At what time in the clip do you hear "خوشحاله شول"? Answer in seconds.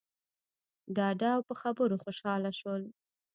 2.03-2.83